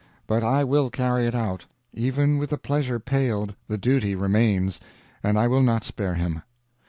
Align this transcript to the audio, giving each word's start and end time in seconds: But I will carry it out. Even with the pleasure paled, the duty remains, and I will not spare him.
But 0.25 0.43
I 0.43 0.63
will 0.63 0.89
carry 0.89 1.27
it 1.27 1.35
out. 1.35 1.65
Even 1.93 2.39
with 2.39 2.49
the 2.49 2.57
pleasure 2.57 2.99
paled, 2.99 3.55
the 3.67 3.77
duty 3.77 4.15
remains, 4.15 4.79
and 5.21 5.37
I 5.37 5.47
will 5.47 5.61
not 5.61 5.83
spare 5.83 6.15
him. 6.15 6.41